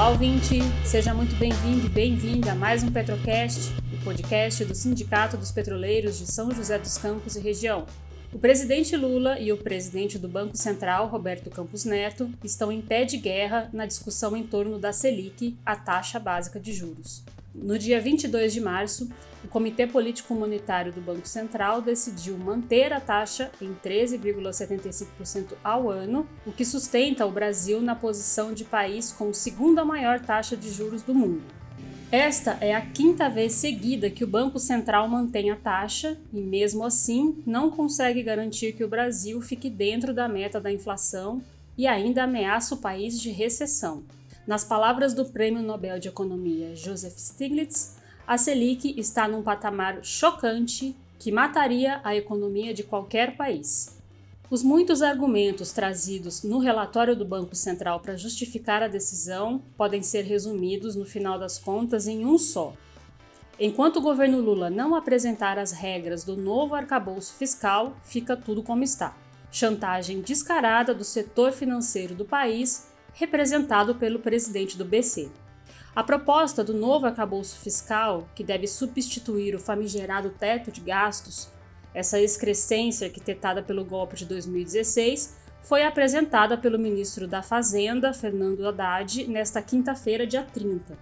[0.00, 0.60] Olá, ouvinte!
[0.82, 6.18] Seja muito bem-vindo e bem-vinda a mais um Petrocast, o podcast do Sindicato dos Petroleiros
[6.18, 7.84] de São José dos Campos e região.
[8.32, 13.04] O presidente Lula e o presidente do Banco Central, Roberto Campos Neto, estão em pé
[13.04, 17.22] de guerra na discussão em torno da Selic, a taxa básica de juros.
[17.54, 19.10] No dia 22 de março,
[19.44, 26.28] o Comitê Político Monetário do Banco Central decidiu manter a taxa em 13,75% ao ano,
[26.46, 31.02] o que sustenta o Brasil na posição de país com segunda maior taxa de juros
[31.02, 31.42] do mundo.
[32.12, 36.84] Esta é a quinta vez seguida que o Banco Central mantém a taxa e, mesmo
[36.84, 41.40] assim, não consegue garantir que o Brasil fique dentro da meta da inflação
[41.78, 44.02] e ainda ameaça o país de recessão.
[44.46, 50.96] Nas palavras do Prêmio Nobel de Economia Joseph Stiglitz, a Selic está num patamar chocante
[51.18, 53.98] que mataria a economia de qualquer país.
[54.50, 60.22] Os muitos argumentos trazidos no relatório do Banco Central para justificar a decisão podem ser
[60.22, 62.72] resumidos, no final das contas, em um só.
[63.60, 68.82] Enquanto o governo Lula não apresentar as regras do novo arcabouço fiscal, fica tudo como
[68.82, 69.14] está.
[69.52, 75.30] Chantagem descarada do setor financeiro do país representado pelo presidente do BC.
[75.94, 81.48] A proposta do novo arcabouço fiscal, que deve substituir o famigerado teto de gastos,
[81.92, 89.26] essa excrescência arquitetada pelo golpe de 2016, foi apresentada pelo ministro da Fazenda, Fernando Haddad,
[89.26, 90.96] nesta quinta-feira, dia 30.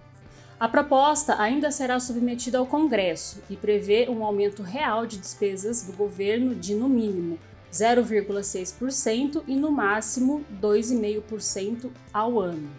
[0.59, 5.93] A proposta ainda será submetida ao Congresso e prevê um aumento real de despesas do
[5.93, 7.39] governo de, no mínimo,
[7.71, 12.69] 0,6% e no máximo 2,5% ao ano.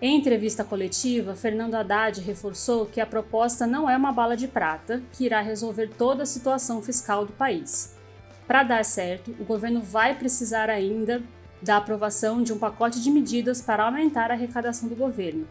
[0.00, 5.02] Em entrevista coletiva, Fernando Haddad reforçou que a proposta não é uma bala de prata
[5.12, 7.96] que irá resolver toda a situação fiscal do país.
[8.46, 11.20] Para dar certo, o governo vai precisar ainda
[11.60, 15.46] da aprovação de um pacote de medidas para aumentar a arrecadação do governo.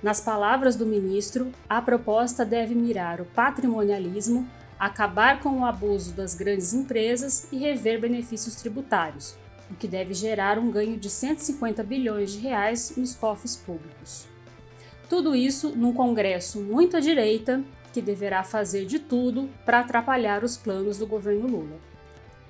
[0.00, 4.48] Nas palavras do ministro, a proposta deve mirar o patrimonialismo,
[4.86, 9.36] acabar com o abuso das grandes empresas e rever benefícios tributários,
[9.70, 14.26] o que deve gerar um ganho de 150 bilhões de reais nos cofres públicos.
[15.08, 17.62] Tudo isso num Congresso muito à direita,
[17.92, 21.78] que deverá fazer de tudo para atrapalhar os planos do governo Lula.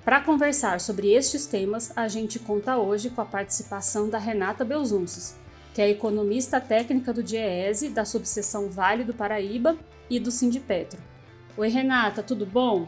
[0.03, 5.35] Para conversar sobre estes temas, a gente conta hoje com a participação da Renata Belzunces,
[5.71, 9.77] que é economista técnica do DIEESE, da subseção Vale do Paraíba
[10.09, 11.12] e do Sindipetro.
[11.55, 12.87] Oi, Renata, tudo bom?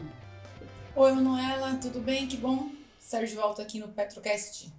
[0.96, 2.26] Oi, Manuela, tudo bem?
[2.26, 2.68] Que bom
[3.00, 4.72] estar de volta aqui no Petrocast.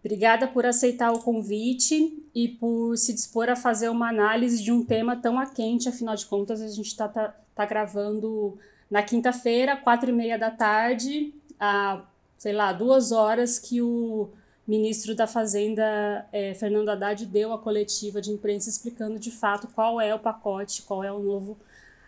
[0.00, 4.84] Obrigada por aceitar o convite e por se dispor a fazer uma análise de um
[4.84, 8.58] tema tão a quente, afinal de contas, a gente está tá, tá gravando
[8.90, 12.02] na quinta-feira, quatro e meia da tarde, há,
[12.36, 14.28] sei lá, duas horas que o
[14.66, 20.00] ministro da Fazenda, é, Fernando Haddad, deu a coletiva de imprensa explicando de fato qual
[20.00, 21.56] é o pacote, qual é o novo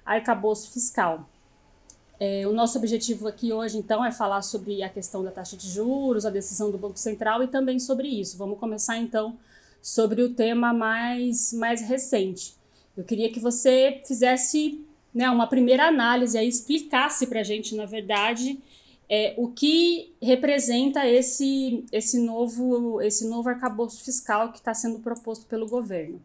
[0.07, 1.29] arcabouço fiscal.
[2.19, 5.69] É, o nosso objetivo aqui hoje, então, é falar sobre a questão da taxa de
[5.69, 8.39] juros, a decisão do Banco Central e também sobre isso.
[8.39, 9.37] Vamos começar, então,
[9.83, 12.55] sobre o tema mais, mais recente.
[12.97, 14.81] Eu queria que você fizesse
[15.13, 18.59] né, uma primeira análise, aí, explicasse para a gente, na verdade,
[19.09, 25.47] é, o que representa esse, esse, novo, esse novo arcabouço fiscal que está sendo proposto
[25.47, 26.21] pelo governo.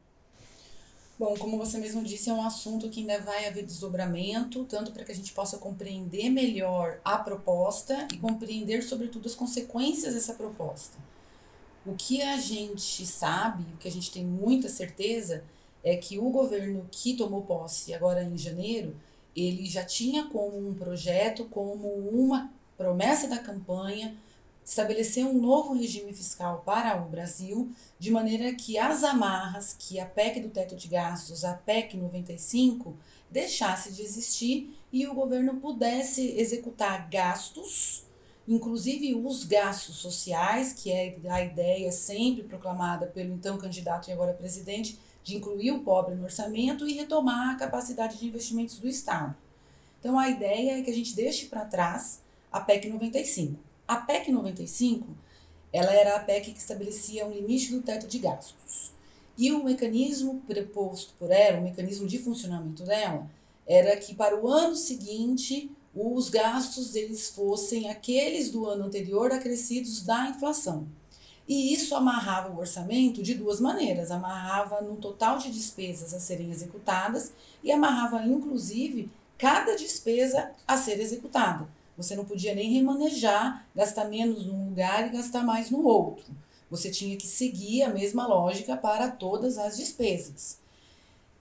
[1.21, 5.03] Bom, como você mesmo disse, é um assunto que ainda vai haver desdobramento, tanto para
[5.03, 10.97] que a gente possa compreender melhor a proposta e compreender, sobretudo, as consequências dessa proposta.
[11.85, 15.43] O que a gente sabe, o que a gente tem muita certeza,
[15.83, 18.95] é que o governo que tomou posse agora em janeiro,
[19.35, 24.17] ele já tinha como um projeto, como uma promessa da campanha,
[24.63, 30.05] estabelecer um novo regime fiscal para o Brasil, de maneira que as amarras que a
[30.05, 32.95] PEC do teto de gastos, a PEC 95,
[33.29, 38.05] deixasse de existir e o governo pudesse executar gastos,
[38.47, 44.33] inclusive os gastos sociais, que é a ideia sempre proclamada pelo então candidato e agora
[44.33, 49.35] presidente, de incluir o pobre no orçamento e retomar a capacidade de investimentos do Estado.
[49.99, 52.21] Então a ideia é que a gente deixe para trás
[52.51, 53.70] a PEC 95.
[53.91, 55.05] A PEC 95,
[55.73, 58.93] ela era a PEC que estabelecia um limite do teto de gastos.
[59.37, 63.29] E o mecanismo preposto por ela, o mecanismo de funcionamento dela,
[63.67, 70.03] era que para o ano seguinte os gastos eles fossem aqueles do ano anterior acrescidos
[70.03, 70.87] da inflação.
[71.45, 76.49] E isso amarrava o orçamento de duas maneiras: amarrava no total de despesas a serem
[76.49, 81.67] executadas e amarrava, inclusive, cada despesa a ser executada.
[81.97, 86.25] Você não podia nem remanejar, gastar menos num lugar e gastar mais no outro.
[86.69, 90.59] Você tinha que seguir a mesma lógica para todas as despesas.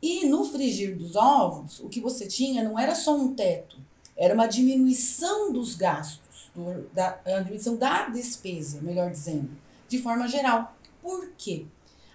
[0.03, 3.79] E no frigir dos ovos, o que você tinha não era só um teto,
[4.17, 9.51] era uma diminuição dos gastos, do, da, a diminuição da despesa, melhor dizendo,
[9.89, 10.75] de forma geral.
[11.01, 11.67] Por quê?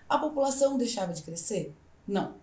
[0.10, 1.74] A população deixava de crescer?
[2.08, 2.36] Não.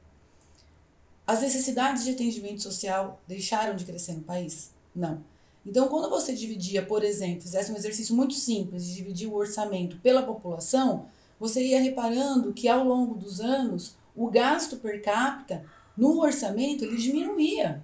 [1.27, 4.73] As necessidades de atendimento social deixaram de crescer no país?
[4.95, 5.23] Não.
[5.65, 9.97] Então, quando você dividia, por exemplo, fizesse um exercício muito simples de dividir o orçamento
[9.99, 11.07] pela população,
[11.39, 15.65] você ia reparando que ao longo dos anos o gasto per capita
[15.97, 17.83] no orçamento ele diminuía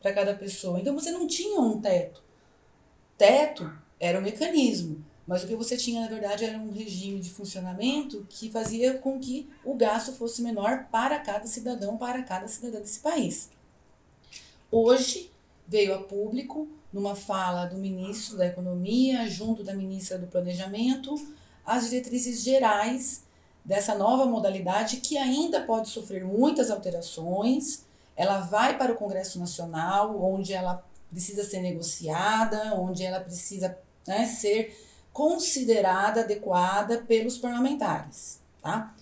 [0.00, 0.80] para cada pessoa.
[0.80, 2.22] Então você não tinha um teto.
[3.16, 7.30] Teto era um mecanismo, mas o que você tinha na verdade era um regime de
[7.30, 12.78] funcionamento que fazia com que o gasto fosse menor para cada cidadão, para cada cidadã
[12.78, 13.50] desse país.
[14.70, 15.30] Hoje
[15.66, 21.14] veio a público numa fala do ministro da Economia, junto da ministra do Planejamento,
[21.62, 23.22] as diretrizes gerais
[23.62, 27.84] dessa nova modalidade que ainda pode sofrer muitas alterações.
[28.16, 33.76] Ela vai para o Congresso Nacional, onde ela precisa ser negociada, onde ela precisa
[34.06, 34.74] né, ser
[35.12, 38.94] considerada adequada pelos parlamentares, tá?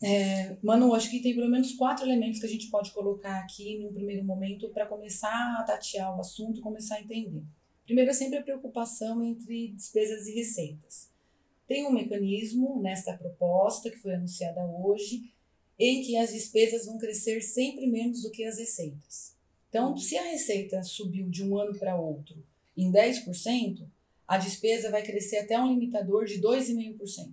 [0.00, 3.78] É, Manu, acho que tem pelo menos quatro elementos que a gente pode colocar aqui
[3.78, 7.42] no primeiro momento para começar a tatear o assunto, começar a entender.
[7.84, 11.10] Primeiro é sempre a preocupação entre despesas e receitas.
[11.66, 15.32] Tem um mecanismo nesta proposta que foi anunciada hoje,
[15.78, 19.36] em que as despesas vão crescer sempre menos do que as receitas.
[19.68, 22.42] Então, se a receita subiu de um ano para outro
[22.76, 23.86] em 10%,
[24.26, 27.32] a despesa vai crescer até um limitador de 2,5%.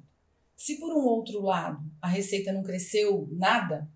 [0.56, 3.90] Se por um outro lado a receita não cresceu nada,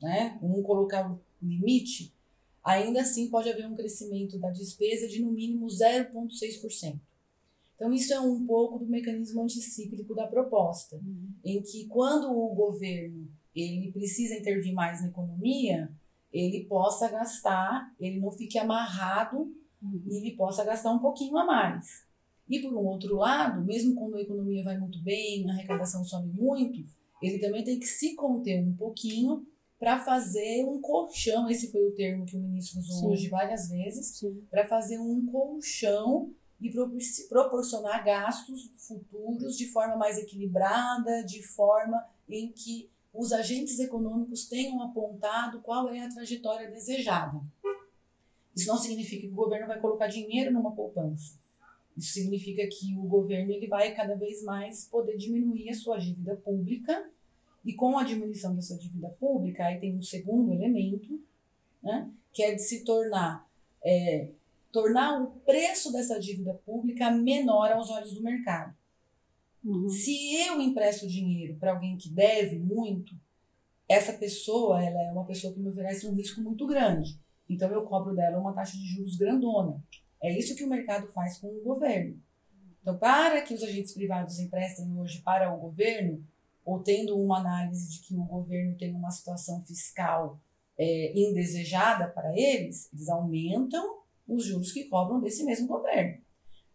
[0.00, 2.12] né, não colocar o limite,
[2.62, 6.98] ainda assim pode haver um crescimento da despesa de no mínimo 0,6%.
[7.76, 11.28] Então, isso é um pouco do mecanismo anticíclico da proposta, uhum.
[11.44, 15.90] em que quando o governo ele precisa intervir mais na economia,
[16.32, 19.52] ele possa gastar, ele não fique amarrado
[19.82, 20.02] uhum.
[20.06, 22.04] e ele possa gastar um pouquinho a mais.
[22.48, 26.28] E por um outro lado, mesmo quando a economia vai muito bem, a arrecadação sobe
[26.28, 26.84] muito,
[27.22, 29.46] ele também tem que se conter um pouquinho
[29.78, 33.06] para fazer um colchão, esse foi o termo que o ministro usou Sim.
[33.08, 36.70] hoje várias vezes, para fazer um colchão e
[37.28, 44.82] proporcionar gastos futuros de forma mais equilibrada, de forma em que os agentes econômicos tenham
[44.82, 47.40] apontado qual é a trajetória desejada.
[48.56, 51.38] Isso não significa que o governo vai colocar dinheiro numa poupança.
[51.96, 56.36] Isso significa que o governo ele vai cada vez mais poder diminuir a sua dívida
[56.36, 57.08] pública
[57.64, 61.20] e com a diminuição dessa dívida pública, aí tem um segundo elemento,
[61.82, 63.48] né, que é de se tornar,
[63.82, 64.28] é,
[64.70, 68.76] tornar o preço dessa dívida pública menor aos olhos do mercado.
[69.64, 69.88] Uhum.
[69.88, 73.14] Se eu empresto dinheiro para alguém que deve muito,
[73.88, 77.18] essa pessoa ela é uma pessoa que me oferece um risco muito grande.
[77.48, 79.82] Então eu cobro dela uma taxa de juros grandona.
[80.24, 82.18] É isso que o mercado faz com o governo.
[82.80, 86.24] Então, para que os agentes privados emprestem hoje para o governo,
[86.64, 90.40] ou tendo uma análise de que o governo tem uma situação fiscal
[90.78, 96.18] é, indesejada para eles, eles aumentam os juros que cobram desse mesmo governo.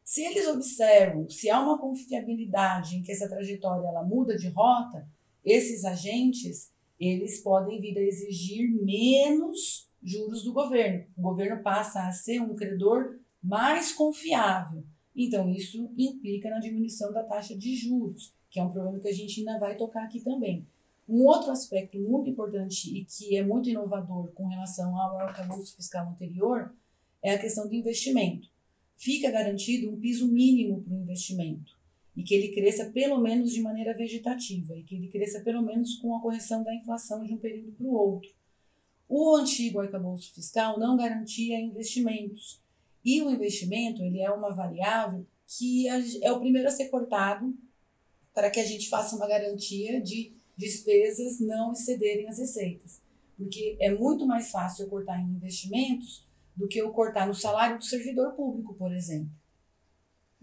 [0.04, 5.08] Se eles observam se há uma confiabilidade em que essa trajetória ela muda de rota,
[5.44, 11.08] esses agentes eles podem vir a exigir menos juros do governo.
[11.18, 14.84] O governo passa a ser um credor mais confiável.
[15.16, 19.14] Então, isso implica na diminuição da taxa de juros, que é um problema que a
[19.14, 20.66] gente ainda vai tocar aqui também.
[21.08, 26.08] Um outro aspecto muito importante e que é muito inovador com relação ao arcabouço fiscal
[26.08, 26.74] anterior
[27.22, 28.48] é a questão do investimento.
[28.96, 31.80] Fica garantido um piso mínimo para o investimento
[32.16, 35.96] e que ele cresça pelo menos de maneira vegetativa e que ele cresça pelo menos
[35.96, 38.30] com a correção da inflação de um período para o outro.
[39.08, 42.62] O antigo arcabouço fiscal não garantia investimentos
[43.04, 47.56] e o investimento, ele é uma variável que é o primeiro a ser cortado
[48.34, 53.02] para que a gente faça uma garantia de despesas não excederem as receitas.
[53.38, 57.78] Porque é muito mais fácil eu cortar em investimentos do que eu cortar no salário
[57.78, 59.32] do servidor público, por exemplo.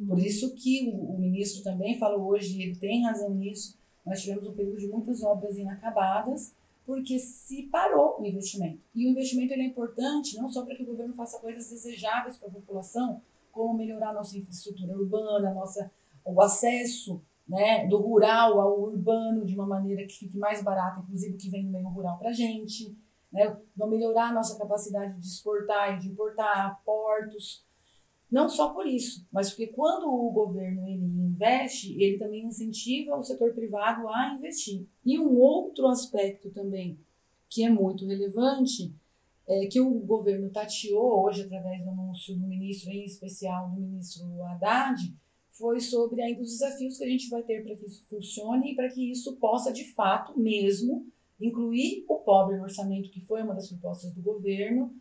[0.08, 4.48] Por isso que o, o ministro também falou hoje, ele tem razão nisso, nós tivemos
[4.48, 6.54] um período de muitas obras inacabadas,
[6.86, 8.80] porque se parou o investimento.
[8.94, 12.36] E o investimento ele é importante não só para que o governo faça coisas desejáveis
[12.36, 15.90] para a população, como melhorar a nossa infraestrutura urbana, nossa,
[16.24, 21.36] o acesso né, do rural ao urbano de uma maneira que fique mais barata, inclusive
[21.36, 22.96] que vem do meio rural para a gente,
[23.32, 27.64] né, melhorar a nossa capacidade de exportar e de importar, portos.
[28.30, 33.22] Não só por isso, mas porque quando o governo ele investe, ele também incentiva o
[33.22, 34.84] setor privado a investir.
[35.04, 36.98] E um outro aspecto também
[37.48, 38.92] que é muito relevante
[39.48, 44.42] é que o governo tateou hoje através do anúncio do ministro, em especial do ministro
[44.42, 45.14] Haddad,
[45.52, 48.74] foi sobre ainda os desafios que a gente vai ter para que isso funcione e
[48.74, 51.06] para que isso possa de fato mesmo
[51.40, 54.94] incluir o pobre no orçamento, que foi uma das propostas do governo,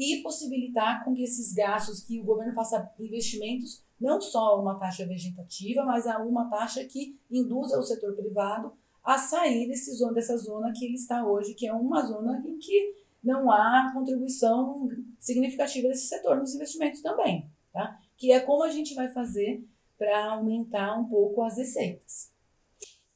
[0.00, 5.04] e possibilitar com que esses gastos, que o governo faça investimentos, não só uma taxa
[5.06, 8.72] vegetativa, mas a uma taxa que induza o setor privado
[9.04, 12.56] a sair desse zona, dessa zona que ele está hoje, que é uma zona em
[12.56, 14.88] que não há contribuição
[15.18, 18.00] significativa desse setor nos investimentos também, tá?
[18.16, 19.62] Que é como a gente vai fazer
[19.98, 22.32] para aumentar um pouco as receitas.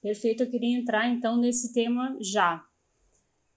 [0.03, 2.62] Perfeito, eu queria entrar então nesse tema já.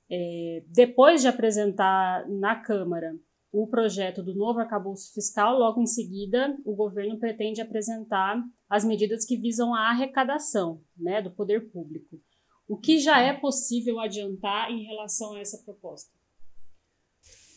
[0.09, 3.13] É, depois de apresentar na Câmara
[3.51, 9.25] o projeto do novo arcabouço fiscal, logo em seguida o governo pretende apresentar as medidas
[9.25, 12.21] que visam a arrecadação né, do poder público.
[12.67, 16.11] O que já é possível adiantar em relação a essa proposta?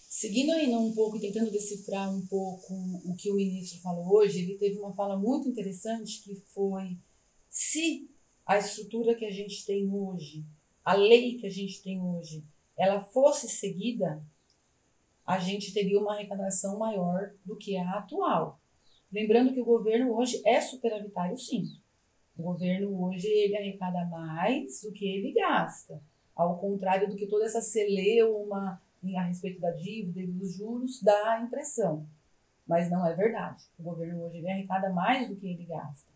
[0.09, 4.41] Seguindo ainda um pouco e tentando decifrar um pouco o que o ministro falou hoje,
[4.41, 6.99] ele teve uma fala muito interessante que foi
[7.49, 8.09] se
[8.45, 10.45] a estrutura que a gente tem hoje
[10.85, 12.45] a lei que a gente tem hoje,
[12.77, 14.23] ela fosse seguida,
[15.27, 18.59] a gente teria uma arrecadação maior do que a atual.
[19.13, 21.65] Lembrando que o governo hoje é superavitário, sim.
[22.37, 26.01] O governo hoje ele arrecada mais do que ele gasta.
[26.35, 28.81] Ao contrário do que toda essa celeuma
[29.17, 32.07] a respeito da dívida e dos juros dá a impressão.
[32.67, 33.65] Mas não é verdade.
[33.79, 36.09] O governo hoje ele arrecada mais do que ele gasta.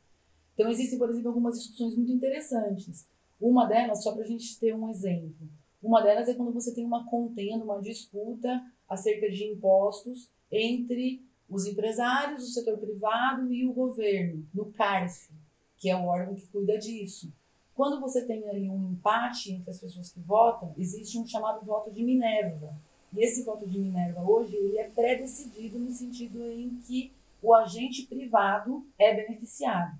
[0.54, 3.08] Então, existem, por exemplo, algumas discussões muito interessantes.
[3.40, 5.48] Uma delas, só para a gente ter um exemplo,
[5.82, 11.66] uma delas é quando você tem uma contenda, uma disputa acerca de impostos entre os
[11.66, 15.30] empresários, o setor privado e o governo, no CARF,
[15.76, 17.30] que é o órgão que cuida disso.
[17.74, 21.90] Quando você tem ali um empate entre as pessoas que votam, existe um chamado voto
[21.90, 22.74] de Minerva.
[23.12, 27.12] E esse voto de Minerva hoje ele é pré-decidido no sentido em que
[27.42, 29.98] o agente privado é beneficiado.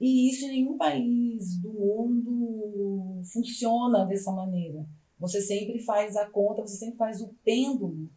[0.00, 4.86] E isso em nenhum país do mundo funciona dessa maneira.
[5.18, 8.08] Você sempre faz a conta, você sempre faz o pêndulo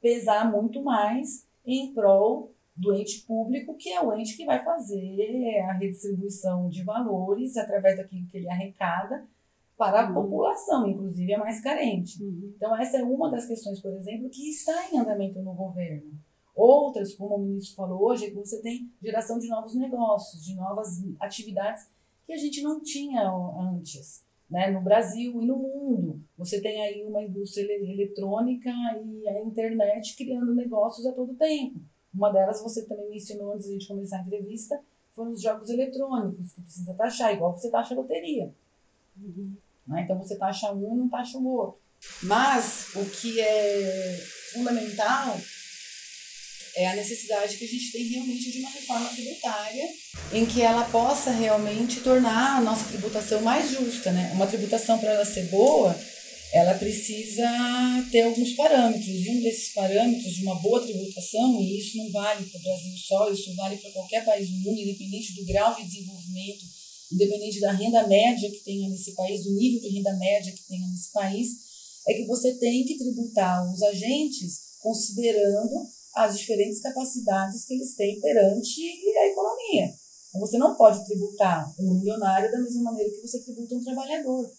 [0.00, 5.60] pesar muito mais em prol do ente público, que é o ente que vai fazer
[5.68, 9.26] a redistribuição de valores através daquilo que ele arrecada
[9.76, 10.14] para a uhum.
[10.14, 12.22] população, inclusive a mais carente.
[12.22, 12.52] Uhum.
[12.56, 16.12] Então, essa é uma das questões, por exemplo, que está em andamento no governo.
[16.54, 21.02] Outras, como o ministro falou hoje, que você tem geração de novos negócios, de novas
[21.20, 21.88] atividades
[22.26, 24.24] que a gente não tinha antes.
[24.48, 24.70] Né?
[24.70, 26.20] No Brasil e no mundo.
[26.36, 31.80] Você tem aí uma indústria eletrônica e a internet criando negócios a todo tempo.
[32.12, 34.80] Uma delas você também mencionou antes de a gente começar a entrevista,
[35.14, 38.52] foram os jogos eletrônicos, que precisa taxar, igual você taxa a loteria.
[39.16, 39.54] Uhum.
[39.86, 40.02] Né?
[40.02, 41.78] Então você taxa um não taxa o outro.
[42.22, 44.16] Mas o que é
[44.52, 45.36] fundamental
[46.76, 49.88] é a necessidade que a gente tem realmente de uma reforma tributária
[50.32, 54.30] em que ela possa realmente tornar a nossa tributação mais justa, né?
[54.34, 55.98] Uma tributação para ela ser boa,
[56.52, 57.48] ela precisa
[58.10, 59.06] ter alguns parâmetros.
[59.06, 62.96] E um desses parâmetros de uma boa tributação, e isso não vale para o Brasil
[62.96, 66.64] só, isso vale para qualquer país do mundo, independente do grau de desenvolvimento,
[67.12, 70.86] independente da renda média que tenha nesse país, do nível de renda média que tenha
[70.86, 71.48] nesse país,
[72.06, 75.86] é que você tem que tributar os agentes considerando
[76.24, 78.80] as diferentes capacidades que eles têm perante
[79.18, 79.90] a economia.
[80.28, 84.50] Então, você não pode tributar um milionário da mesma maneira que você tributa um trabalhador.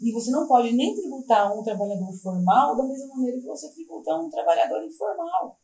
[0.00, 4.16] E você não pode nem tributar um trabalhador formal da mesma maneira que você tributa
[4.16, 5.58] um trabalhador informal.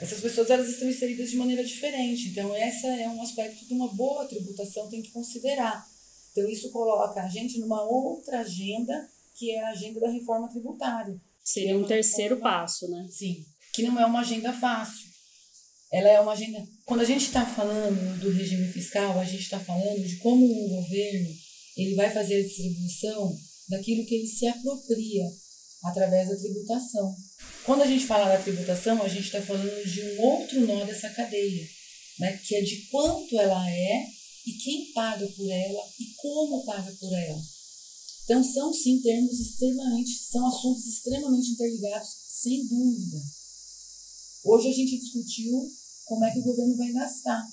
[0.00, 2.30] Essas pessoas elas estão inseridas de maneira diferente.
[2.30, 5.84] Então, essa é um aspecto que uma boa tributação tem que considerar.
[6.32, 11.20] Então, isso coloca a gente numa outra agenda, que é a agenda da reforma tributária.
[11.42, 12.60] Seria um terceiro reforma...
[12.60, 13.06] passo, né?
[13.10, 15.08] Sim que não é uma agenda fácil.
[15.92, 16.64] Ela é uma agenda.
[16.84, 20.68] Quando a gente está falando do regime fiscal, a gente está falando de como o
[20.68, 21.30] governo
[21.76, 23.36] ele vai fazer a distribuição
[23.68, 25.24] daquilo que ele se apropria
[25.84, 27.14] através da tributação.
[27.64, 31.08] Quando a gente fala da tributação, a gente está falando de um outro nó dessa
[31.10, 31.66] cadeia,
[32.18, 32.36] né?
[32.46, 34.06] que é de quanto ela é
[34.46, 37.40] e quem paga por ela e como paga por ela.
[38.24, 42.08] Então são sim termos extremamente, são assuntos extremamente interligados,
[42.42, 43.18] sem dúvida.
[44.42, 45.68] Hoje a gente discutiu
[46.06, 47.46] como é que o governo vai gastar.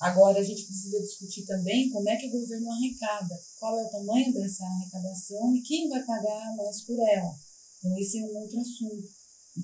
[0.00, 3.90] Agora a gente precisa discutir também como é que o governo arrecada, qual é o
[3.90, 7.34] tamanho dessa arrecadação e quem vai pagar mais por ela.
[7.78, 9.08] Então esse é um outro assunto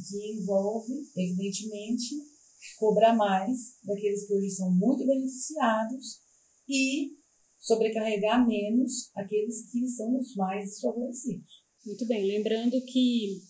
[0.06, 2.14] que envolve, evidentemente,
[2.78, 6.21] cobrar mais daqueles que hoje são muito beneficiados
[6.68, 7.12] e
[7.59, 11.64] sobrecarregar menos aqueles que são os mais desfavorecidos.
[11.87, 13.40] Muito bem, lembrando que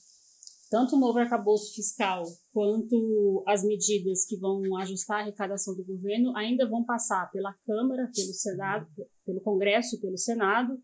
[0.71, 6.37] tanto o novo arcabouço fiscal quanto as medidas que vão ajustar a arrecadação do governo
[6.37, 8.87] ainda vão passar pela Câmara, pelo Senado,
[9.25, 10.77] pelo Congresso e pelo Senado,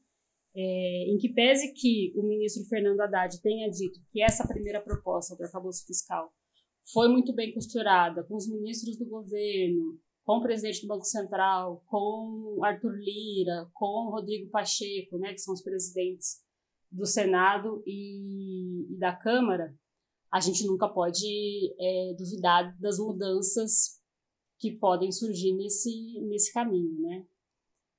[0.55, 5.35] é, em que pese que o ministro Fernando Haddad tenha dito que essa primeira proposta
[5.35, 6.33] do arcabouço fiscal
[6.93, 11.83] foi muito bem costurada com os ministros do governo, com o presidente do Banco Central,
[11.87, 16.43] com Arthur Lira, com Rodrigo Pacheco, né, que são os presidentes
[16.93, 19.75] do Senado e, e da Câmara,
[20.31, 21.27] a gente nunca pode
[21.79, 24.01] é, duvidar das mudanças
[24.59, 27.25] que podem surgir nesse, nesse caminho, né?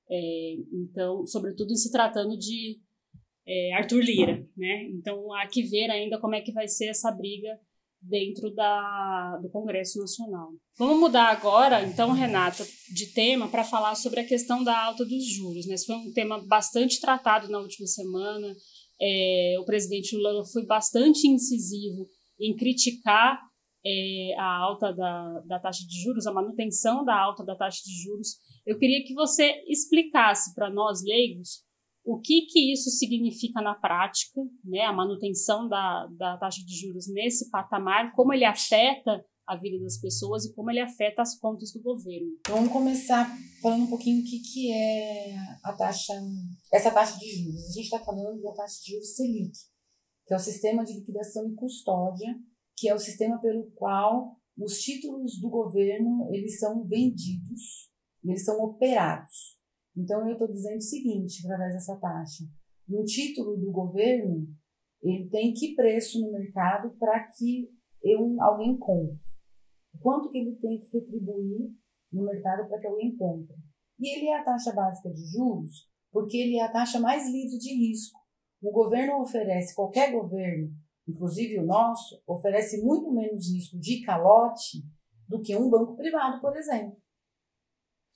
[0.09, 2.79] É, então, sobretudo em se tratando de
[3.45, 4.85] é, Arthur Lira, né?
[4.91, 7.59] Então, há que ver ainda como é que vai ser essa briga
[8.03, 10.51] dentro da, do Congresso Nacional.
[10.77, 15.25] Vamos mudar agora, então, Renata, de tema para falar sobre a questão da alta dos
[15.25, 15.65] juros.
[15.65, 15.75] Né?
[15.75, 18.53] Esse foi um tema bastante tratado na última semana.
[19.01, 22.07] É, o presidente Lula foi bastante incisivo
[22.39, 23.39] em criticar
[23.85, 28.03] é, a alta da, da taxa de juros, a manutenção da alta da taxa de
[28.03, 28.37] juros.
[28.65, 31.63] Eu queria que você explicasse para nós leigos
[32.05, 37.07] o que, que isso significa na prática, né, a manutenção da, da taxa de juros
[37.07, 41.71] nesse patamar, como ele afeta a vida das pessoas e como ele afeta as contas
[41.73, 42.37] do governo.
[42.47, 43.29] Vamos começar
[43.61, 46.13] falando um pouquinho o que, que é a taxa,
[46.71, 47.69] essa taxa de juros.
[47.69, 49.57] A gente está falando da taxa de juros Selic,
[50.25, 52.35] que é o sistema de liquidação e custódia,
[52.77, 57.91] que é o sistema pelo qual os títulos do governo eles são vendidos,
[58.23, 59.59] eles são operados.
[59.95, 62.43] Então, eu estou dizendo o seguinte, através dessa taxa.
[62.89, 64.47] Um título do governo,
[65.01, 67.69] ele tem que preço no mercado para que
[68.01, 69.17] eu, alguém compre?
[70.03, 71.71] Quanto que ele tem que retribuir
[72.11, 73.55] no mercado para que alguém compre?
[73.99, 77.57] E ele é a taxa básica de juros porque ele é a taxa mais livre
[77.57, 78.19] de risco.
[78.61, 80.69] O governo oferece, qualquer governo,
[81.07, 84.85] inclusive o nosso, oferece muito menos risco de calote
[85.27, 86.95] do que um banco privado, por exemplo.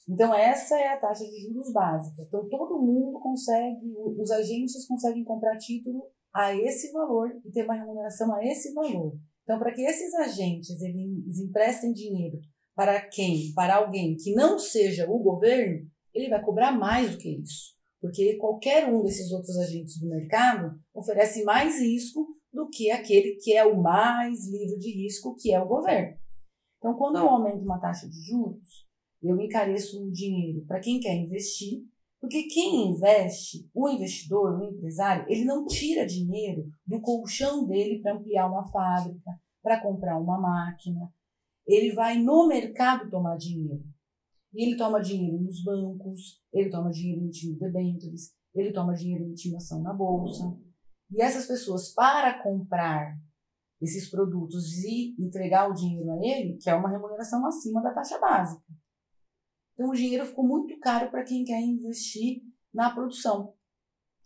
[0.07, 2.21] Então, essa é a taxa de juros básica.
[2.21, 7.73] Então, todo mundo consegue, os agentes conseguem comprar título a esse valor e ter uma
[7.73, 9.17] remuneração a esse valor.
[9.47, 12.37] Então, para que esses agentes eles emprestem dinheiro
[12.75, 13.53] para quem?
[13.55, 17.73] Para alguém que não seja o governo, ele vai cobrar mais do que isso.
[18.01, 23.53] Porque qualquer um desses outros agentes do mercado oferece mais risco do que aquele que
[23.53, 26.17] é o mais livre de risco, que é o governo.
[26.77, 28.85] Então, quando eu aumento uma taxa de juros,
[29.23, 31.85] eu encareço o dinheiro para quem quer investir,
[32.19, 38.15] porque quem investe, o investidor, o empresário, ele não tira dinheiro do colchão dele para
[38.15, 41.11] ampliar uma fábrica, para comprar uma máquina.
[41.65, 43.83] Ele vai no mercado tomar dinheiro.
[44.53, 49.57] E ele toma dinheiro nos bancos, ele toma dinheiro emitindo debêntures, ele toma dinheiro emitindo
[49.57, 50.57] ação na bolsa.
[51.11, 53.15] E essas pessoas, para comprar
[53.79, 58.17] esses produtos e entregar o dinheiro a ele, que é uma remuneração acima da taxa
[58.19, 58.63] básica.
[59.77, 62.41] Então, o dinheiro ficou muito caro para quem quer investir
[62.73, 63.53] na produção.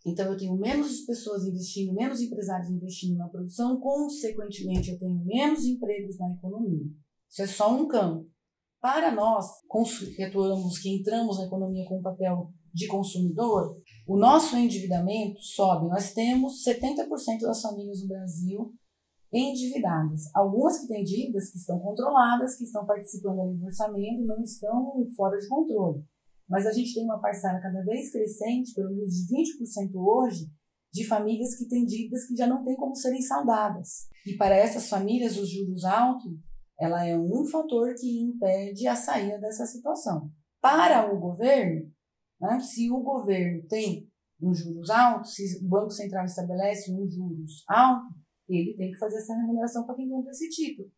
[0.04, 5.66] Então, eu tenho menos pessoas investindo, menos empresários investindo na produção, consequentemente, eu tenho menos
[5.66, 6.86] empregos na economia.
[7.28, 8.26] Isso é só um campo.
[8.80, 9.46] Para nós,
[10.16, 13.76] que atuamos, que entramos na economia com o papel de consumidor,
[14.08, 15.88] o nosso endividamento sobe.
[15.88, 18.74] Nós temos 70% das famílias no Brasil
[19.32, 20.22] endividadas.
[20.34, 25.38] Algumas que têm dívidas que estão controladas, que estão participando do orçamento, não estão fora
[25.38, 26.04] de controle.
[26.48, 30.50] Mas a gente tem uma parcela cada vez crescente, pelo menos de 20% hoje,
[30.92, 34.08] de famílias que têm dívidas que já não têm como serem saldadas.
[34.26, 36.32] E para essas famílias, os juros altos,
[36.78, 40.30] ela é um fator que impede a saída dessa situação.
[40.60, 41.90] Para o governo,
[42.38, 44.06] né, se o governo tem
[44.40, 48.14] um juros alto, se o Banco Central estabelece um juros alto,
[48.54, 50.90] ele tem que fazer essa remuneração para quem compra esse título.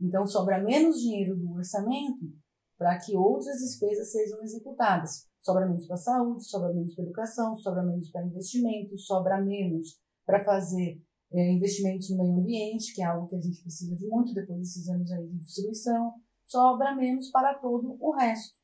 [0.00, 2.32] Então, sobra menos dinheiro do orçamento
[2.76, 5.26] para que outras despesas sejam executadas.
[5.40, 9.40] Sobra menos para a saúde, sobra menos para a educação, sobra menos para investimentos, sobra
[9.40, 13.96] menos para fazer é, investimentos no meio ambiente, que é algo que a gente precisa
[13.96, 16.14] de muito depois desses anos aí de distribuição,
[16.46, 18.56] sobra menos para todo o resto.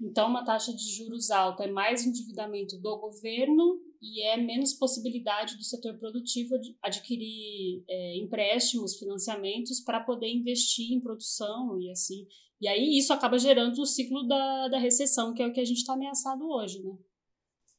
[0.00, 5.56] Então, uma taxa de juros alta é mais endividamento do governo e é menos possibilidade
[5.56, 12.26] do setor produtivo adquirir é, empréstimos, financiamentos para poder investir em produção e assim.
[12.60, 15.64] E aí isso acaba gerando o ciclo da, da recessão, que é o que a
[15.64, 16.96] gente está ameaçado hoje, né?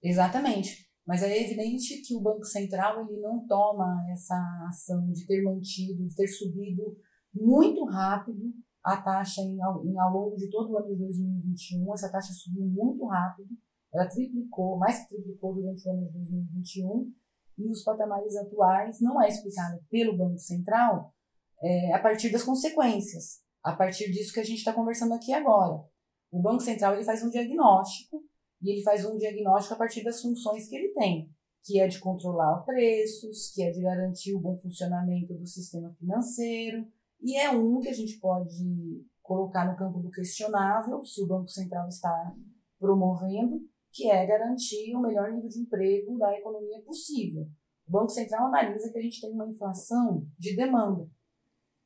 [0.04, 0.90] Exatamente.
[1.06, 4.36] Mas é evidente que o Banco Central ele não toma essa
[4.70, 6.98] ação de ter mantido, de ter subido
[7.34, 8.54] muito rápido
[8.84, 11.94] a taxa em, em, ao longo de todo o ano de 2021.
[11.94, 13.50] Essa taxa subiu muito rápido,
[13.94, 17.14] ela triplicou, mais que triplicou durante o ano de 2021.
[17.58, 21.14] E os patamares atuais não é explicado pelo Banco Central
[21.62, 25.84] é, a partir das consequências, a partir disso que a gente está conversando aqui agora.
[26.32, 28.24] O Banco Central ele faz um diagnóstico
[28.62, 31.30] e ele faz um diagnóstico a partir das funções que ele tem,
[31.64, 36.88] que é de controlar preços, que é de garantir o bom funcionamento do sistema financeiro,
[37.22, 41.50] e é um que a gente pode colocar no campo do questionável, se o Banco
[41.50, 42.36] Central está
[42.80, 47.48] promovendo, que é garantir o melhor nível de emprego da economia possível.
[47.88, 51.10] O Banco Central analisa que a gente tem uma inflação de demanda.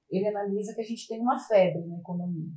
[0.09, 2.51] Ele analisa que a gente tem uma febre na economia.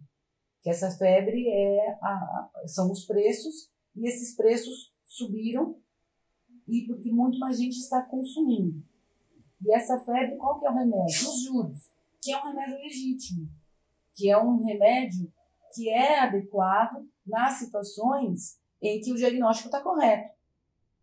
[0.61, 5.81] Que essa febre é a, são os preços, e esses preços subiram
[6.67, 8.83] e porque muito mais gente está consumindo.
[9.65, 11.07] E essa febre, qual que é o remédio?
[11.07, 13.49] Os juros que é um remédio legítimo,
[14.15, 15.33] que é um remédio
[15.73, 20.29] que é adequado nas situações em que o diagnóstico está correto.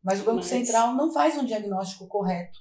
[0.03, 0.45] Mas o Banco Mas...
[0.45, 2.59] Central não faz um diagnóstico correto.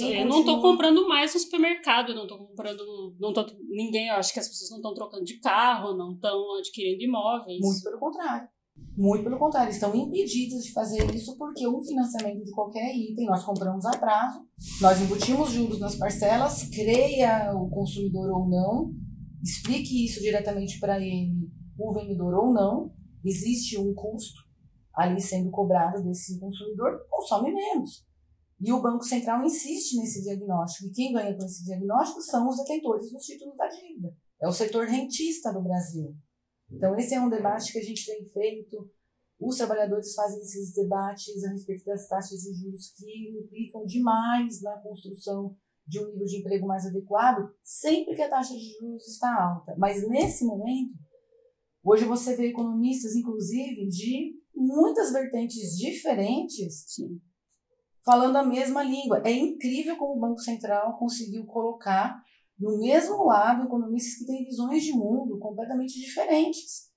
[0.00, 4.38] eu não estou comprando mais no supermercado, não estou comprando, não tô, ninguém, acho que
[4.38, 7.58] as pessoas não estão trocando de carro, não estão adquirindo imóveis.
[7.60, 8.48] Muito pelo contrário.
[8.96, 13.44] Muito pelo contrário, estão impedidos de fazer isso porque um financiamento de qualquer item nós
[13.44, 14.40] compramos a prazo,
[14.80, 18.92] nós embutimos juros nas parcelas, creia o consumidor ou não,
[19.42, 22.92] explique isso diretamente para ele, o vendedor ou não,
[23.28, 24.48] existe um custo
[24.94, 28.04] ali sendo cobrado desse consumidor, consome menos.
[28.60, 32.56] E o Banco Central insiste nesse diagnóstico, e quem ganha com esse diagnóstico são os
[32.56, 34.12] detentores dos títulos da dívida.
[34.42, 36.16] É o setor rentista do Brasil.
[36.70, 38.90] Então, esse é um debate que a gente tem feito.
[39.40, 44.76] Os trabalhadores fazem esses debates a respeito das taxas de juros que implicam demais na
[44.78, 49.32] construção de um nível de emprego mais adequado, sempre que a taxa de juros está
[49.32, 49.74] alta.
[49.78, 50.92] Mas nesse momento,
[51.88, 57.20] hoje você vê economistas, inclusive, de muitas vertentes diferentes, Sim.
[58.04, 59.22] falando a mesma língua.
[59.24, 62.20] É incrível como o Banco Central conseguiu colocar
[62.58, 66.88] no mesmo lado economistas que têm visões de mundo completamente diferentes.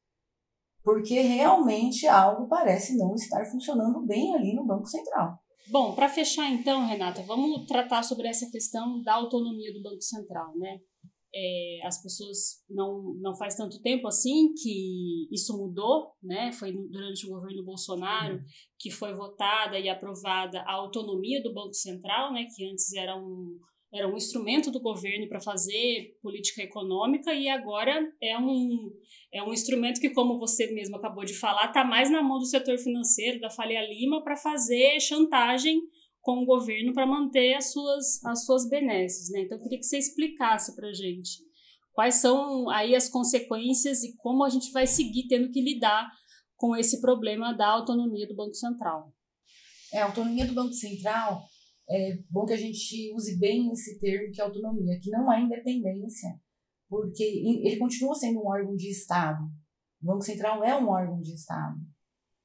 [0.83, 5.39] Porque realmente algo parece não estar funcionando bem ali no Banco Central.
[5.69, 10.57] Bom, para fechar então, Renata, vamos tratar sobre essa questão da autonomia do Banco Central,
[10.57, 10.79] né?
[11.33, 16.51] É, as pessoas não não faz tanto tempo assim que isso mudou, né?
[16.51, 18.41] Foi durante o governo Bolsonaro
[18.77, 22.47] que foi votada e aprovada a autonomia do Banco Central, né?
[22.53, 23.57] Que antes era um
[23.93, 28.89] era um instrumento do governo para fazer política econômica e agora é um,
[29.33, 32.45] é um instrumento que, como você mesmo acabou de falar, está mais na mão do
[32.45, 35.81] setor financeiro, da Falia Lima, para fazer chantagem
[36.21, 39.29] com o governo para manter as suas, as suas benesses.
[39.31, 39.41] Né?
[39.41, 41.39] Então, eu queria que você explicasse para a gente
[41.93, 46.09] quais são aí as consequências e como a gente vai seguir tendo que lidar
[46.55, 49.11] com esse problema da autonomia do Banco Central.
[49.91, 51.43] É, a autonomia do Banco Central
[51.89, 55.41] é bom que a gente use bem esse termo que é autonomia, que não é
[55.41, 56.39] independência,
[56.87, 59.43] porque ele continua sendo um órgão de Estado.
[60.01, 61.77] O Banco Central é um órgão de Estado.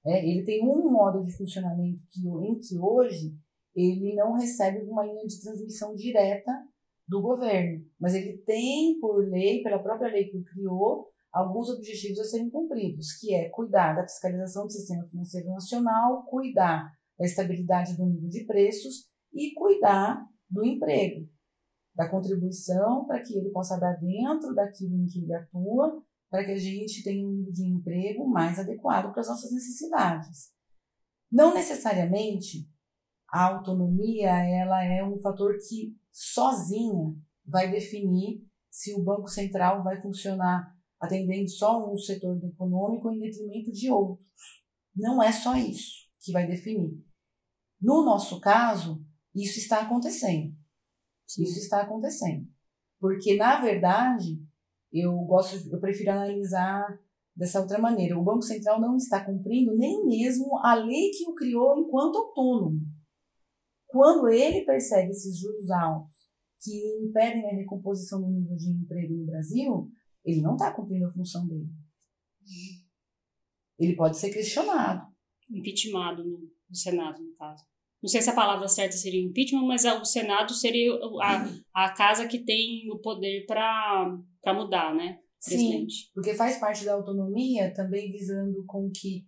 [0.05, 3.37] É, ele tem um modo de funcionamento que, em que hoje
[3.77, 6.51] ele não recebe uma linha de transmissão direta
[7.07, 12.19] do governo, mas ele tem, por lei, pela própria lei que o criou, alguns objetivos
[12.19, 17.97] a serem cumpridos, que é cuidar da fiscalização do sistema financeiro nacional, cuidar da estabilidade
[17.97, 21.29] do nível de preços e cuidar do emprego,
[21.95, 26.53] da contribuição para que ele possa dar dentro daquilo em que ele atua, para que
[26.53, 30.51] a gente tenha um nível de emprego mais adequado para as nossas necessidades.
[31.31, 32.67] Não necessariamente
[33.29, 40.01] a autonomia ela é um fator que sozinha vai definir se o Banco Central vai
[40.01, 44.27] funcionar atendendo só um setor econômico em detrimento de outros.
[44.95, 46.99] Não é só isso que vai definir.
[47.81, 50.55] No nosso caso, isso está acontecendo.
[51.27, 52.49] Isso está acontecendo.
[52.99, 54.43] Porque, na verdade,
[54.93, 56.99] eu gosto, eu prefiro analisar
[57.35, 58.19] dessa outra maneira.
[58.19, 62.81] O Banco Central não está cumprindo nem mesmo a lei que o criou enquanto autônomo.
[63.97, 66.17] Quando ele percebe esses juros altos
[66.61, 69.91] que impedem a recomposição do nível de emprego no Brasil,
[70.25, 71.69] ele não está cumprindo a função dele.
[73.79, 75.07] Ele pode ser questionado.
[75.51, 77.65] Impeachmentado no, no Senado, no caso
[78.03, 82.29] não sei se a palavra certa seria impeachment, mas o Senado seria a, a casa
[82.29, 85.19] que tem o poder para mudar, né?
[85.45, 85.93] Presidente.
[85.93, 89.27] Sim, porque faz parte da autonomia, também visando com que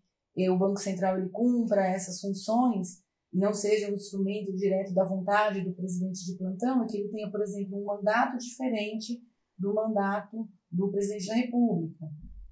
[0.49, 3.03] o Banco Central ele cumpra essas funções
[3.33, 7.31] não seja um instrumento direto da vontade do presidente de plantão, é que ele tenha,
[7.31, 9.23] por exemplo, um mandato diferente
[9.59, 12.07] do mandato do presidente da República.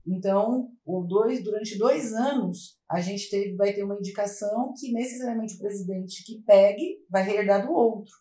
[0.06, 0.70] Então,
[1.08, 6.24] dois, durante dois anos, a gente teve, vai ter uma indicação que necessariamente o presidente
[6.24, 8.12] que pegue vai herdar do outro.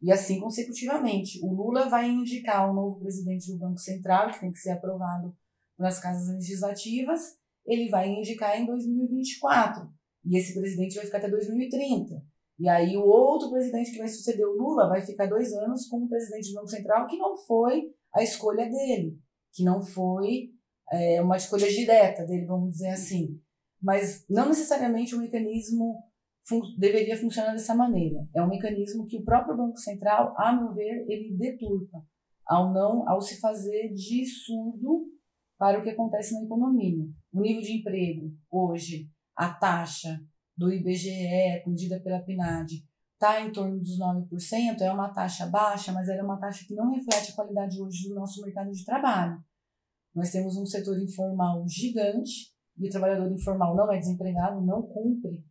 [0.00, 1.38] E assim consecutivamente.
[1.44, 5.36] O Lula vai indicar o novo presidente do Banco Central, que tem que ser aprovado
[5.78, 7.20] nas casas legislativas,
[7.66, 9.88] ele vai indicar em 2024.
[10.24, 12.22] E esse presidente vai ficar até 2030.
[12.58, 16.08] E aí o outro presidente que vai suceder o Lula vai ficar dois anos como
[16.08, 19.18] presidente do Banco Central, que não foi a escolha dele,
[19.52, 20.50] que não foi
[20.92, 23.40] é, uma escolha direta dele, vamos dizer assim.
[23.80, 26.04] Mas não necessariamente o mecanismo
[26.46, 28.26] fun deveria funcionar dessa maneira.
[28.34, 32.04] É um mecanismo que o próprio Banco Central, a meu ver, ele deturpa
[32.46, 35.06] ao não, ao se fazer de surdo
[35.58, 37.06] para o que acontece na economia.
[37.32, 40.20] O nível de emprego hoje, a taxa
[40.56, 46.08] do IBGE, medida pela PNAD, está em torno dos 9%, é uma taxa baixa, mas
[46.08, 49.42] ela é uma taxa que não reflete a qualidade hoje do nosso mercado de trabalho.
[50.14, 55.44] Nós temos um setor informal gigante, e o trabalhador informal não é desempregado, não cumpre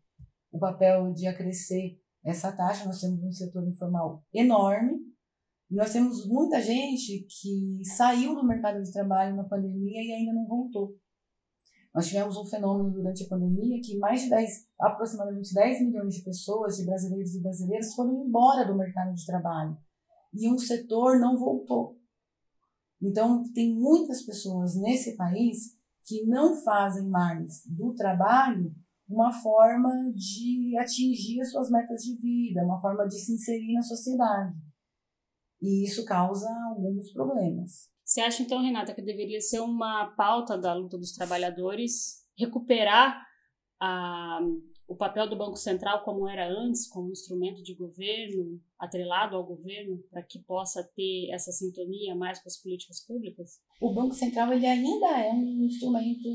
[0.52, 2.86] o papel de acrescer essa taxa.
[2.86, 4.98] Nós temos um setor informal enorme,
[5.70, 10.34] e nós temos muita gente que saiu do mercado de trabalho na pandemia e ainda
[10.34, 10.94] não voltou.
[11.93, 16.23] Nós tivemos um fenômeno durante a pandemia que mais de 10, aproximadamente 10 milhões de
[16.23, 19.77] pessoas, de brasileiros e brasileiras, foram embora do mercado de trabalho.
[20.34, 21.99] E um setor não voltou.
[23.01, 28.73] Então, tem muitas pessoas nesse país que não fazem mais do trabalho
[29.10, 33.82] uma forma de atingir as suas metas de vida, uma forma de se inserir na
[33.82, 34.56] sociedade.
[35.62, 37.90] E isso causa alguns problemas.
[38.12, 43.26] Você acha então, Renata, que deveria ser uma pauta da luta dos trabalhadores recuperar
[43.80, 44.38] a,
[44.86, 50.04] o papel do Banco Central como era antes, como instrumento de governo, atrelado ao governo,
[50.12, 53.62] para que possa ter essa sintonia mais com as políticas públicas?
[53.80, 56.28] O Banco Central ele ainda é um instrumento,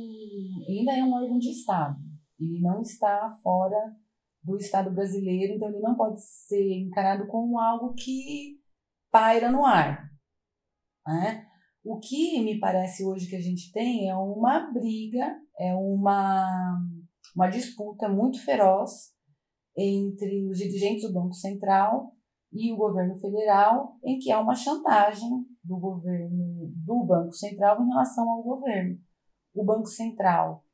[0.66, 1.98] ainda é um órgão de Estado.
[2.40, 3.94] Ele não está fora
[4.42, 8.62] do Estado brasileiro, então ele não pode ser encarado como algo que
[9.10, 10.10] paira no ar.
[11.06, 11.45] Né?
[11.88, 16.76] O que me parece hoje que a gente tem é uma briga, é uma,
[17.32, 19.14] uma disputa muito feroz
[19.76, 22.12] entre os dirigentes do Banco Central
[22.52, 27.88] e o governo federal, em que há uma chantagem do governo do Banco Central em
[27.88, 28.98] relação ao governo.
[29.54, 30.64] O Banco Central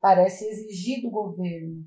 [0.00, 1.86] parece exigir do governo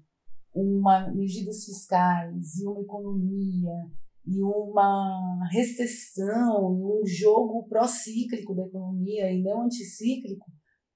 [0.56, 3.92] uma medidas fiscais e uma economia
[4.26, 10.52] e uma recessão um jogo procíclico da economia e não anticíclico,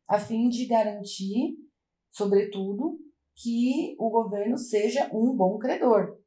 [0.07, 1.57] a fim de garantir,
[2.11, 2.99] sobretudo,
[3.35, 6.19] que o governo seja um bom credor.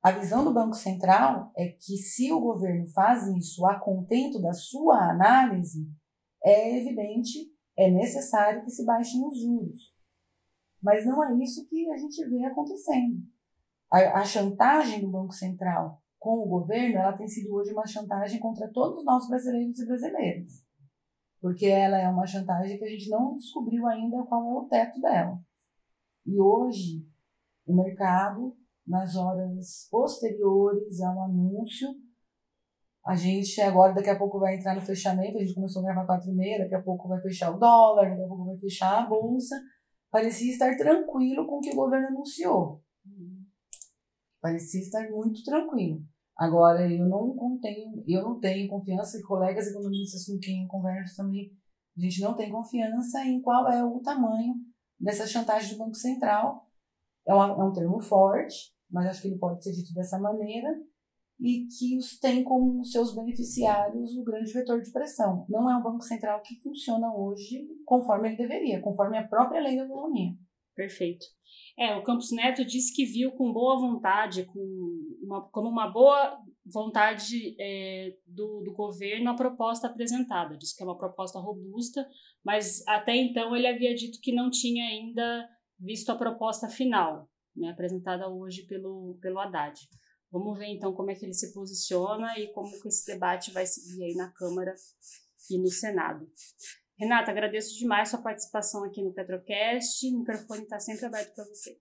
[0.00, 4.52] A visão do Banco Central é que se o governo faz isso a contento da
[4.52, 5.90] sua análise,
[6.44, 9.92] é evidente, é necessário que se baixem os juros.
[10.80, 13.26] Mas não é isso que a gente vê acontecendo
[13.90, 18.40] a, a chantagem do Banco Central com o governo, ela tem sido hoje uma chantagem
[18.40, 20.64] contra todos nós brasileiros e brasileiras.
[21.40, 25.00] Porque ela é uma chantagem que a gente não descobriu ainda qual é o teto
[25.00, 25.38] dela.
[26.24, 27.06] E hoje,
[27.64, 31.88] o mercado, nas horas posteriores ao anúncio,
[33.06, 35.38] a gente agora, daqui a pouco, vai entrar no fechamento.
[35.38, 38.10] A gente começou a gravar quatro e meia, daqui a pouco vai fechar o dólar,
[38.10, 39.54] daqui a pouco vai fechar a bolsa.
[40.10, 42.82] Parecia estar tranquilo com o que o governo anunciou.
[44.40, 46.02] Parecia estar muito tranquilo.
[46.36, 51.16] Agora, eu não tenho, eu não tenho confiança, e colegas economistas com quem eu converso
[51.16, 51.50] também,
[51.96, 54.54] a gente não tem confiança em qual é o tamanho
[55.00, 56.68] dessa chantagem do Banco Central.
[57.26, 60.68] É, é um termo forte, mas acho que ele pode ser dito dessa maneira,
[61.40, 65.46] e que os tem como seus beneficiários o grande vetor de pressão.
[65.48, 69.76] Não é um Banco Central que funciona hoje conforme ele deveria, conforme a própria lei
[69.76, 70.32] da economia.
[70.74, 71.26] Perfeito.
[71.78, 74.60] É, o Campos Neto disse que viu com boa vontade, com
[75.22, 80.56] uma, como uma boa vontade é, do, do governo a proposta apresentada.
[80.56, 82.08] Disse que é uma proposta robusta,
[82.42, 87.70] mas até então ele havia dito que não tinha ainda visto a proposta final, né,
[87.70, 89.78] apresentada hoje pelo, pelo Haddad.
[90.32, 93.66] Vamos ver então como é que ele se posiciona e como que esse debate vai
[93.66, 94.74] seguir aí na Câmara
[95.50, 96.26] e no Senado.
[96.98, 100.06] Renata, agradeço demais sua participação aqui no Petrocast.
[100.08, 101.78] O microfone está sempre aberto para você.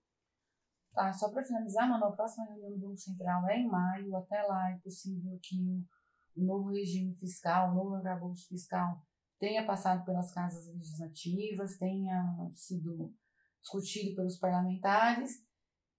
[0.93, 4.15] Tá, só para finalizar, mano, a próxima reunião do Banco Central é em maio.
[4.17, 5.85] Até lá é possível que
[6.35, 9.01] o novo regime fiscal, o novo arcabouço fiscal
[9.39, 13.13] tenha passado pelas casas legislativas, tenha sido
[13.61, 15.43] discutido pelos parlamentares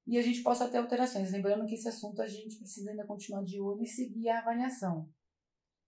[0.07, 1.33] e a gente possa ter alterações.
[1.33, 5.09] Lembrando que esse assunto a gente precisa ainda continuar de olho e seguir a avaliação.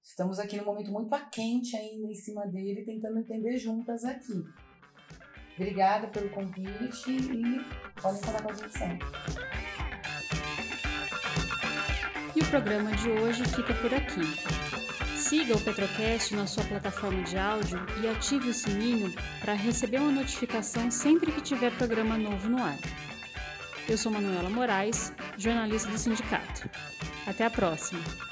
[0.02, 4.44] Estamos aqui num momento muito quente ainda em cima dele, tentando entender juntas aqui.
[5.56, 7.61] Obrigada pelo convite e
[8.00, 9.06] podem contar com a gente sempre.
[12.37, 14.20] E o programa de hoje fica por aqui.
[15.16, 20.12] Siga o Petrocast na sua plataforma de áudio e ative o sininho para receber uma
[20.12, 22.78] notificação sempre que tiver programa novo no ar.
[23.88, 26.70] Eu sou Manuela Moraes, jornalista do sindicato.
[27.26, 28.27] Até a próxima!